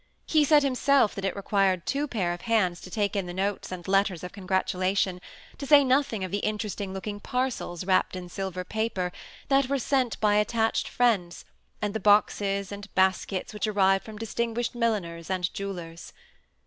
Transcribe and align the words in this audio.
He 0.25 0.43
said 0.43 0.63
himself 0.63 1.13
that 1.13 1.25
it 1.25 1.35
required 1.35 1.85
two 1.85 2.07
pair 2.07 2.33
of 2.33 2.41
hands 2.41 2.81
to 2.81 2.89
take 2.89 3.15
in 3.15 3.27
the 3.27 3.35
notes 3.35 3.71
and 3.71 3.87
letters 3.87 4.23
of 4.23 4.31
congratula 4.31 4.97
tion, 4.97 5.21
to 5.59 5.67
say 5.67 5.83
nothing 5.83 6.23
of 6.23 6.31
the 6.31 6.39
interesting 6.39 6.91
looking 6.91 7.19
parcels, 7.19 7.85
wrapt 7.85 8.15
in 8.15 8.27
silver 8.27 8.63
paper, 8.63 9.11
that 9.49 9.69
were 9.69 9.77
sent 9.77 10.19
by 10.19 10.37
attached 10.37 10.87
fnends, 10.89 11.43
and 11.83 11.93
the 11.93 11.99
boxes 11.99 12.71
and 12.71 12.91
baskets 12.95 13.53
which 13.53 13.67
arrived 13.67 14.03
from 14.03 14.17
distinguished 14.17 14.73
milliners 14.73 15.29
and 15.29 15.53
jewellers. 15.53 16.13